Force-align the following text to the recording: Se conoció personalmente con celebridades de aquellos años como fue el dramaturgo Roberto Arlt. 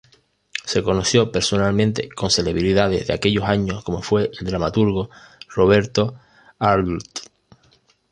Se 0.65 0.81
conoció 0.81 1.31
personalmente 1.31 2.09
con 2.09 2.31
celebridades 2.31 3.05
de 3.05 3.13
aquellos 3.13 3.43
años 3.43 3.83
como 3.83 4.01
fue 4.01 4.31
el 4.39 4.47
dramaturgo 4.47 5.11
Roberto 5.47 6.19
Arlt. 6.57 7.05